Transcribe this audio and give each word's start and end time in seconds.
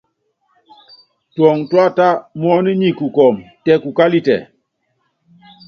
Tuɔŋu 1.33 1.63
túata, 1.69 2.07
muɔ́nu 2.39 2.71
nyi 2.79 2.89
kɔ́ɔkun 2.97 3.35
tɛ 3.63 3.71
kukalitɛ. 3.83 4.35